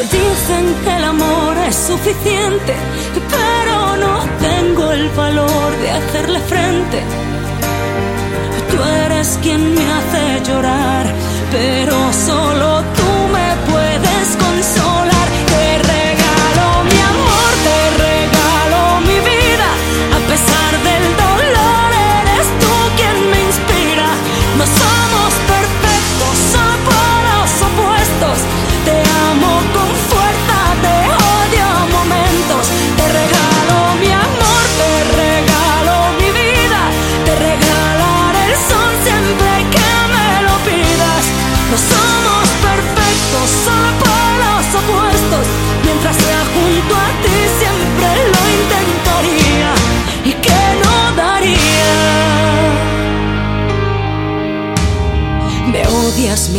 Dicen 0.00 0.76
que 0.84 0.96
el 0.96 1.04
amor 1.04 1.58
es 1.66 1.74
suficiente, 1.74 2.74
pero 3.28 3.96
no 3.96 4.20
tengo 4.40 4.92
el 4.92 5.08
valor 5.10 5.76
de 5.82 5.90
hacerle 5.90 6.38
frente. 6.40 7.02
Tú 8.70 8.76
eres 9.04 9.38
quien 9.42 9.74
me 9.74 9.84
hace 9.92 10.48
llorar, 10.48 11.04
pero 11.50 11.96
solo 12.12 12.82
tú 12.96 13.10
me 13.32 13.72
puedes 13.72 14.36
consolar. 14.36 14.87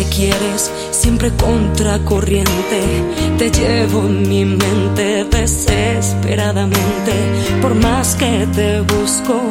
Quieres, 0.06 0.72
siempre 0.92 1.32
contracorriente. 1.36 2.82
Te 3.38 3.52
llevo 3.52 4.02
en 4.02 4.28
mi 4.28 4.46
mente 4.46 5.26
desesperadamente. 5.26 7.14
Por 7.62 7.76
más 7.76 8.16
que 8.16 8.48
te 8.54 8.82
busco, 8.82 9.42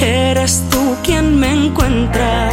eres 0.00 0.62
tú 0.70 0.96
quien 1.02 1.38
me 1.38 1.66
encuentra. 1.66 2.50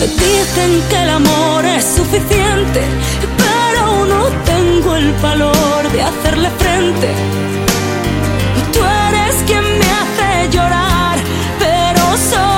Dicen 0.00 0.82
que 0.88 1.02
el 1.02 1.10
amor 1.10 1.64
es 1.64 1.84
suficiente, 1.84 2.82
pero 3.36 4.06
no 4.06 4.24
tengo 4.44 4.96
el 4.96 5.12
valor 5.14 5.92
de 5.92 6.02
hacerle 6.02 6.50
frente. 6.58 7.08
Tú 8.72 8.80
eres 9.08 9.34
quien 9.46 9.62
me 9.62 9.86
hace 10.00 10.56
llorar, 10.56 11.18
pero 11.58 12.02
solo 12.30 12.57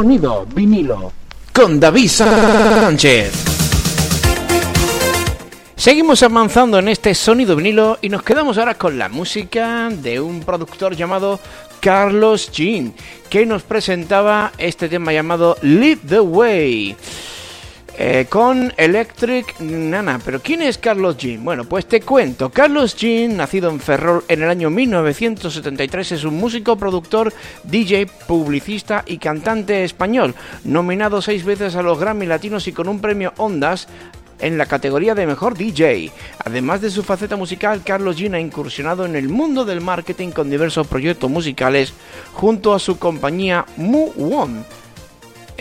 Sonido 0.00 0.46
vinilo. 0.54 1.12
con 1.52 1.78
David 1.78 2.08
Sánchez. 2.08 3.32
Seguimos 5.76 6.22
avanzando 6.22 6.78
en 6.78 6.88
este 6.88 7.14
sonido 7.14 7.54
vinilo 7.54 7.98
y 8.00 8.08
nos 8.08 8.22
quedamos 8.22 8.56
ahora 8.56 8.76
con 8.76 8.96
la 8.96 9.10
música 9.10 9.90
de 9.90 10.18
un 10.18 10.40
productor 10.40 10.96
llamado 10.96 11.38
Carlos 11.80 12.50
Jean, 12.50 12.94
que 13.28 13.44
nos 13.44 13.62
presentaba 13.62 14.52
este 14.56 14.88
tema 14.88 15.12
llamado 15.12 15.58
Lead 15.60 15.98
the 16.08 16.20
Way. 16.20 16.96
Eh, 18.02 18.24
con 18.30 18.72
Electric 18.78 19.60
Nana. 19.60 20.18
¿Pero 20.24 20.40
quién 20.40 20.62
es 20.62 20.78
Carlos 20.78 21.18
Jean? 21.18 21.44
Bueno, 21.44 21.64
pues 21.64 21.84
te 21.84 22.00
cuento. 22.00 22.48
Carlos 22.48 22.96
Jean, 22.96 23.36
nacido 23.36 23.68
en 23.68 23.78
Ferrol 23.78 24.24
en 24.26 24.42
el 24.42 24.48
año 24.48 24.70
1973, 24.70 26.12
es 26.12 26.24
un 26.24 26.38
músico, 26.38 26.76
productor, 26.76 27.30
DJ, 27.64 28.06
publicista 28.26 29.04
y 29.06 29.18
cantante 29.18 29.84
español, 29.84 30.34
nominado 30.64 31.20
seis 31.20 31.44
veces 31.44 31.76
a 31.76 31.82
los 31.82 32.00
Grammy 32.00 32.24
Latinos 32.24 32.66
y 32.68 32.72
con 32.72 32.88
un 32.88 33.02
premio 33.02 33.34
Ondas 33.36 33.86
en 34.38 34.56
la 34.56 34.64
categoría 34.64 35.14
de 35.14 35.26
mejor 35.26 35.54
DJ. 35.54 36.10
Además 36.42 36.80
de 36.80 36.88
su 36.88 37.02
faceta 37.02 37.36
musical, 37.36 37.82
Carlos 37.84 38.16
Jean 38.16 38.34
ha 38.34 38.40
incursionado 38.40 39.04
en 39.04 39.14
el 39.14 39.28
mundo 39.28 39.66
del 39.66 39.82
marketing 39.82 40.30
con 40.30 40.48
diversos 40.48 40.86
proyectos 40.86 41.30
musicales 41.30 41.92
junto 42.32 42.72
a 42.72 42.78
su 42.78 42.98
compañía 42.98 43.66
Mu 43.76 44.10
One. 44.16 44.64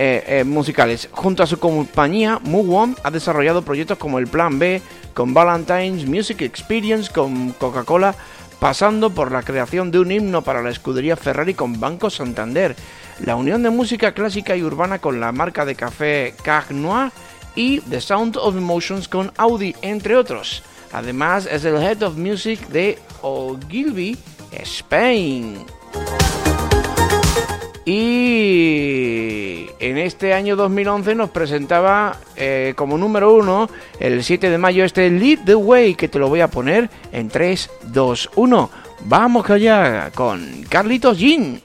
Eh, 0.01 0.23
eh, 0.27 0.43
musicales. 0.45 1.09
Junto 1.11 1.43
a 1.43 1.45
su 1.45 1.59
compañía, 1.59 2.39
Mu 2.41 2.73
One 2.73 2.95
ha 3.03 3.11
desarrollado 3.11 3.63
proyectos 3.63 3.97
como 3.97 4.17
el 4.17 4.27
Plan 4.27 4.57
B, 4.57 4.81
con 5.13 5.33
Valentine's 5.33 6.07
Music 6.07 6.41
Experience, 6.41 7.11
con 7.11 7.51
Coca-Cola, 7.51 8.15
pasando 8.61 9.09
por 9.09 9.29
la 9.29 9.43
creación 9.43 9.91
de 9.91 9.99
un 9.99 10.09
himno 10.09 10.41
para 10.41 10.61
la 10.61 10.69
escudería 10.69 11.17
Ferrari 11.17 11.53
con 11.53 11.81
Banco 11.81 12.09
Santander, 12.09 12.77
la 13.25 13.35
unión 13.35 13.61
de 13.61 13.71
música 13.71 14.13
clásica 14.13 14.55
y 14.55 14.63
urbana 14.63 14.99
con 14.99 15.19
la 15.19 15.33
marca 15.33 15.65
de 15.65 15.75
café 15.75 16.33
Cag 16.43 16.71
Noir 16.71 17.11
y 17.53 17.81
The 17.81 17.99
Sound 17.99 18.37
of 18.37 18.55
Emotions 18.55 19.09
con 19.09 19.33
Audi, 19.35 19.75
entre 19.81 20.15
otros. 20.15 20.63
Además, 20.93 21.45
es 21.45 21.65
el 21.65 21.75
Head 21.75 22.03
of 22.03 22.15
Music 22.15 22.69
de 22.69 22.97
Ogilvy, 23.21 24.17
Spain. 24.53 25.57
Y 27.85 29.08
en 29.79 29.97
este 29.97 30.33
año 30.33 30.55
2011 30.55 31.15
nos 31.15 31.29
presentaba 31.29 32.17
eh, 32.35 32.73
como 32.75 32.97
número 32.97 33.33
uno 33.33 33.69
el 33.99 34.23
7 34.23 34.49
de 34.49 34.57
mayo 34.57 34.83
este 34.83 35.09
Lead 35.09 35.39
the 35.45 35.55
Way 35.55 35.95
que 35.95 36.07
te 36.07 36.19
lo 36.19 36.27
voy 36.27 36.41
a 36.41 36.49
poner 36.49 36.89
en 37.11 37.29
3, 37.29 37.69
2, 37.83 38.31
1. 38.35 38.69
Vamos 39.05 39.49
allá 39.49 40.11
con 40.13 40.63
Carlitos 40.67 41.17
Jean. 41.17 41.61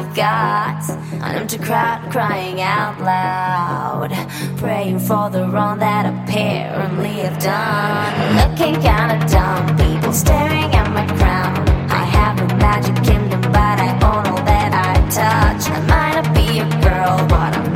Where 0.00 0.10
I 0.10 0.14
got 0.14 0.90
an 1.12 1.36
empty 1.36 1.58
crowd 1.58 2.10
crying 2.10 2.60
out 2.60 3.00
loud, 3.00 4.10
praying 4.58 4.98
for 5.00 5.30
the 5.30 5.48
wrong 5.48 5.78
that 5.78 6.06
apparently 6.06 7.22
I've 7.22 7.38
done. 7.38 8.36
Looking 8.36 8.74
kinda 8.80 9.26
dumb, 9.28 9.76
people 9.76 10.12
staring 10.12 10.74
at 10.74 10.90
my 10.92 11.06
crown. 11.18 11.68
I 11.90 12.04
have 12.04 12.40
a 12.40 12.56
magic 12.56 12.96
kingdom, 13.04 13.40
but 13.52 13.80
I 13.80 13.92
own 14.02 14.26
all 14.26 14.44
that 14.44 14.72
I 14.72 14.94
touch. 15.08 15.70
I 15.70 15.80
might 15.86 16.22
not 16.22 16.34
be 16.34 16.60
a 16.60 16.68
girl, 16.82 17.26
but 17.28 17.56
I'm 17.56 17.69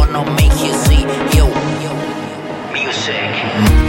wanna 0.00 0.24
make 0.32 0.56
you 0.64 0.72
see 0.72 1.02
yo. 1.36 1.46
Music. 2.72 3.79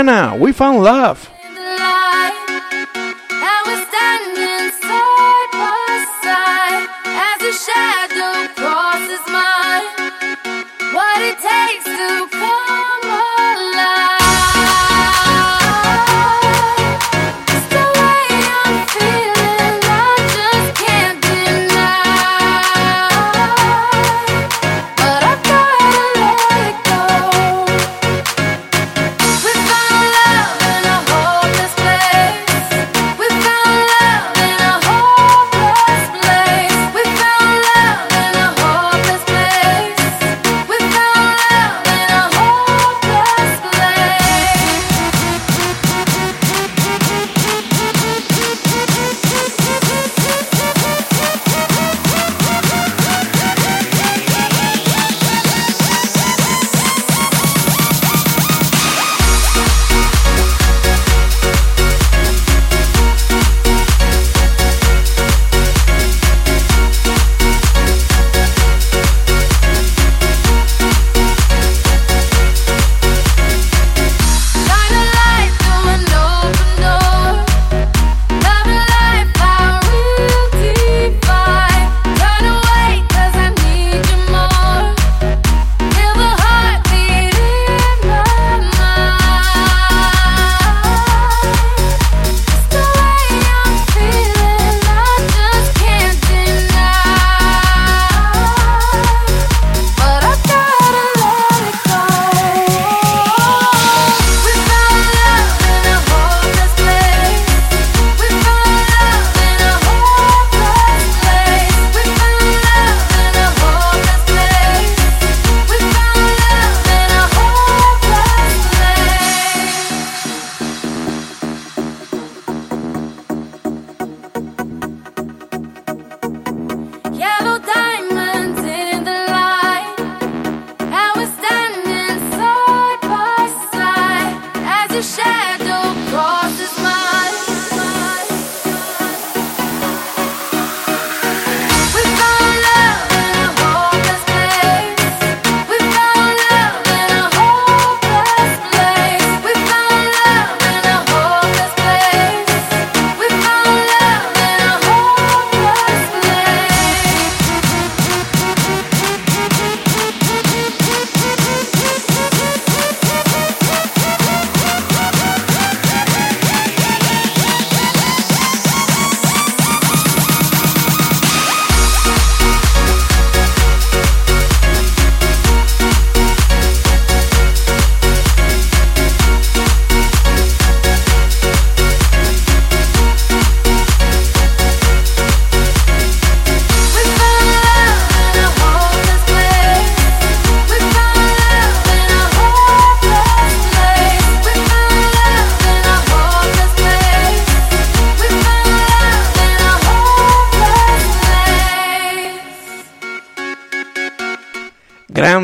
Diana, 0.00 0.34
we 0.34 0.50
found 0.50 0.82
love. 0.82 1.30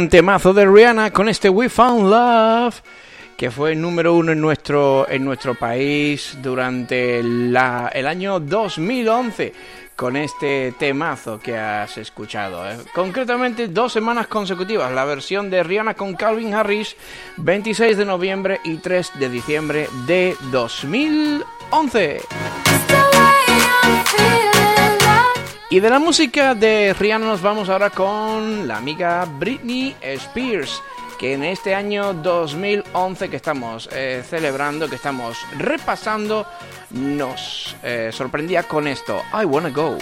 temazo 0.08 0.52
de 0.52 0.66
Rihanna 0.66 1.10
con 1.10 1.28
este 1.28 1.48
We 1.48 1.68
Found 1.68 2.10
Love, 2.10 2.82
que 3.36 3.50
fue 3.50 3.74
número 3.74 4.14
uno 4.14 4.32
en 4.32 4.40
nuestro, 4.40 5.08
en 5.08 5.24
nuestro 5.24 5.54
país 5.54 6.36
durante 6.42 7.22
la, 7.22 7.90
el 7.94 8.06
año 8.06 8.40
2011, 8.40 9.52
con 9.94 10.16
este 10.16 10.72
temazo 10.78 11.38
que 11.38 11.56
has 11.56 11.96
escuchado. 11.98 12.68
¿eh? 12.70 12.76
Concretamente 12.94 13.68
dos 13.68 13.92
semanas 13.92 14.26
consecutivas, 14.26 14.92
la 14.92 15.04
versión 15.04 15.50
de 15.50 15.62
Rihanna 15.62 15.94
con 15.94 16.14
Calvin 16.14 16.54
Harris, 16.54 16.96
26 17.38 17.96
de 17.96 18.04
noviembre 18.04 18.60
y 18.64 18.76
3 18.76 19.12
de 19.18 19.28
diciembre 19.28 19.88
de 20.06 20.36
2011. 20.50 22.20
Y 25.68 25.80
de 25.80 25.90
la 25.90 25.98
música 25.98 26.54
de 26.54 26.94
Rihanna 26.94 27.26
nos 27.26 27.42
vamos 27.42 27.68
ahora 27.68 27.90
con 27.90 28.68
la 28.68 28.76
amiga 28.76 29.24
Britney 29.24 29.96
Spears, 30.00 30.80
que 31.18 31.34
en 31.34 31.42
este 31.42 31.74
año 31.74 32.14
2011 32.14 33.28
que 33.28 33.36
estamos 33.36 33.88
eh, 33.92 34.22
celebrando, 34.28 34.88
que 34.88 34.94
estamos 34.94 35.36
repasando, 35.58 36.46
nos 36.90 37.74
eh, 37.82 38.10
sorprendía 38.12 38.62
con 38.62 38.86
esto, 38.86 39.20
I 39.32 39.44
Wanna 39.44 39.70
Go. 39.70 39.98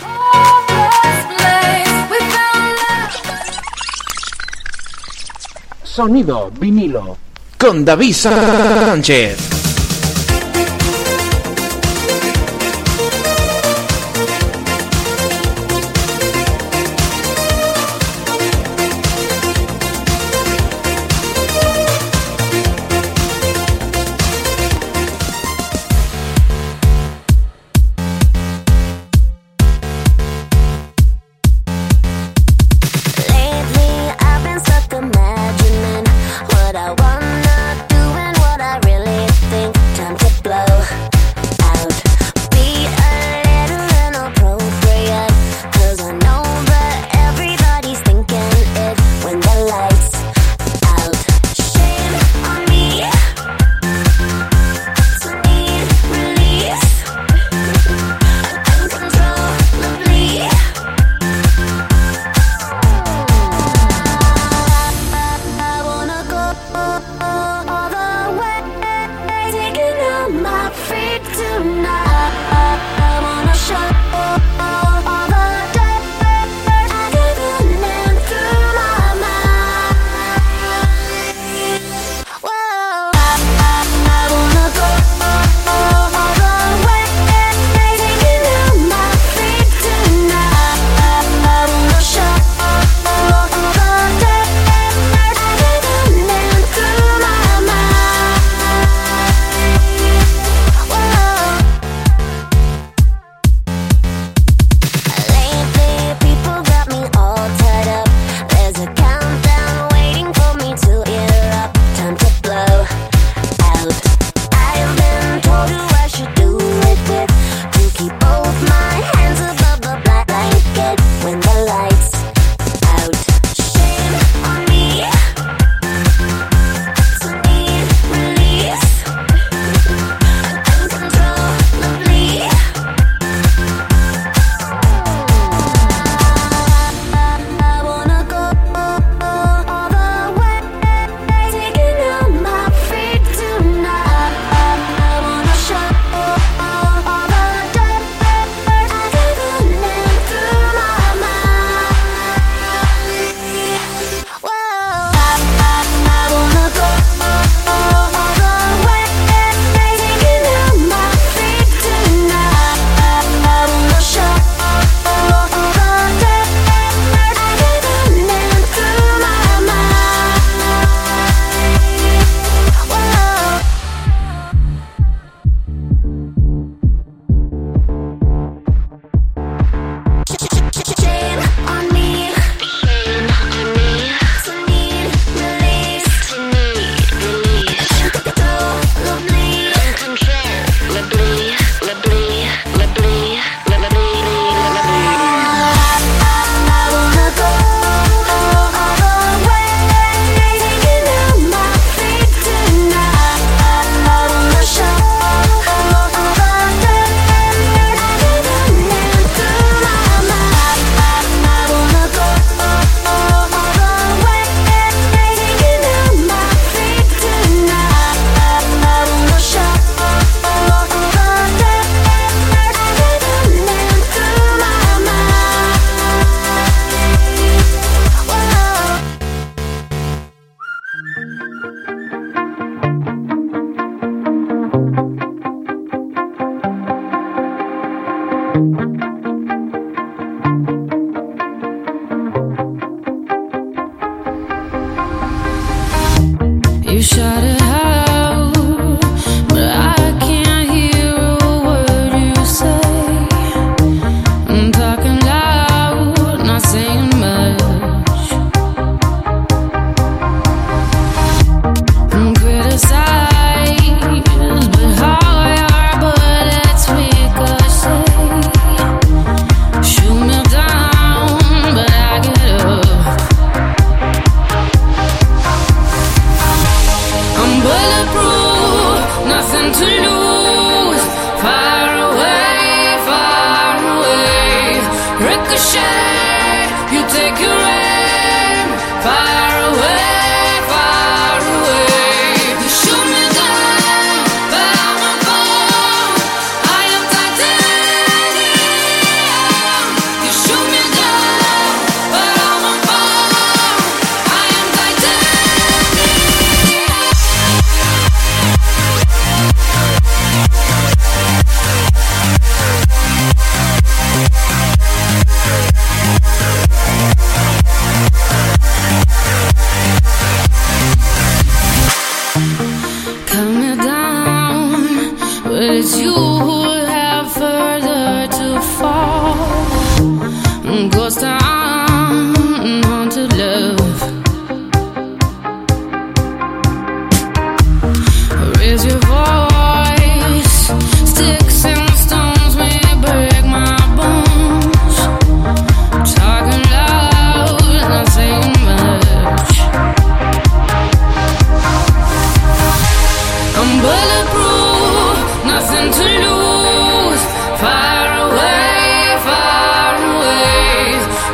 Sonido 5.83 6.51
vinilo 6.51 7.17
con 7.57 7.87
David 7.87 8.13
Sánchez. 8.13 9.54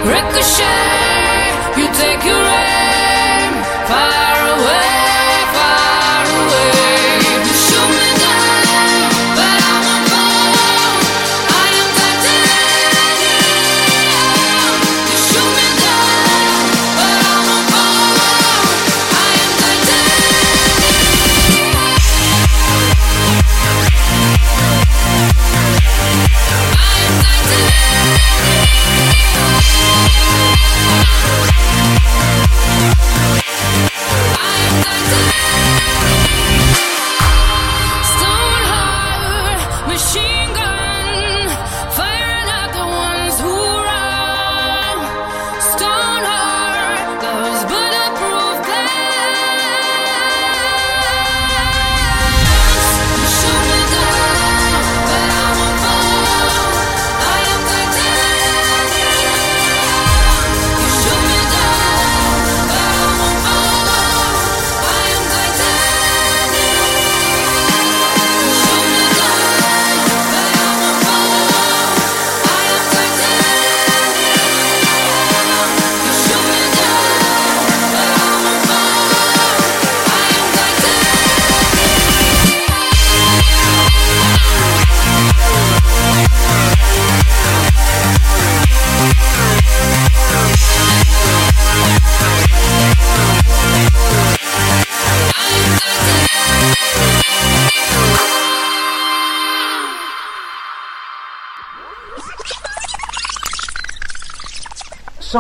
Ricochet, 0.03 1.77
you 1.77 1.87
take 1.93 2.25
your 2.25 2.40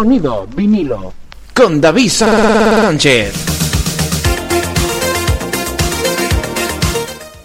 Sonido 0.00 0.46
vinilo. 0.56 1.12
Con 1.54 1.78
David 1.78 2.08
Sánchez. 2.08 3.34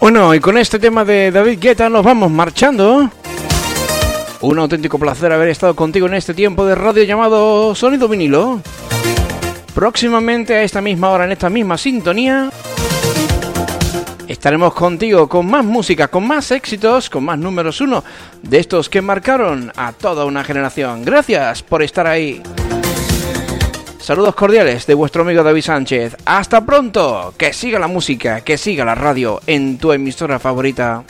Bueno, 0.00 0.34
y 0.34 0.40
con 0.40 0.56
este 0.56 0.78
tema 0.78 1.04
de 1.04 1.30
David 1.30 1.58
Guetta 1.60 1.90
nos 1.90 2.02
vamos 2.02 2.30
marchando. 2.30 3.10
Un 4.40 4.58
auténtico 4.58 4.98
placer 4.98 5.30
haber 5.32 5.50
estado 5.50 5.76
contigo 5.76 6.06
en 6.06 6.14
este 6.14 6.32
tiempo 6.32 6.64
de 6.64 6.74
radio 6.74 7.02
llamado 7.02 7.74
Sonido 7.74 8.08
Vinilo. 8.08 8.62
Próximamente 9.74 10.54
a 10.54 10.62
esta 10.62 10.80
misma 10.80 11.10
hora, 11.10 11.26
en 11.26 11.32
esta 11.32 11.50
misma 11.50 11.76
sintonía, 11.76 12.50
Estaremos 14.28 14.74
contigo 14.74 15.28
con 15.28 15.46
más 15.46 15.64
música, 15.64 16.08
con 16.08 16.26
más 16.26 16.50
éxitos, 16.50 17.08
con 17.08 17.24
más 17.24 17.38
números 17.38 17.80
uno 17.80 18.02
de 18.42 18.58
estos 18.58 18.88
que 18.88 19.00
marcaron 19.00 19.72
a 19.76 19.92
toda 19.92 20.24
una 20.24 20.42
generación. 20.42 21.04
Gracias 21.04 21.62
por 21.62 21.82
estar 21.82 22.06
ahí. 22.06 22.42
Saludos 24.00 24.34
cordiales 24.34 24.86
de 24.86 24.94
vuestro 24.94 25.22
amigo 25.22 25.42
David 25.42 25.62
Sánchez. 25.62 26.16
Hasta 26.24 26.64
pronto. 26.64 27.34
Que 27.36 27.52
siga 27.52 27.78
la 27.78 27.88
música, 27.88 28.40
que 28.40 28.58
siga 28.58 28.84
la 28.84 28.94
radio 28.94 29.40
en 29.46 29.78
tu 29.78 29.92
emisora 29.92 30.38
favorita. 30.38 31.04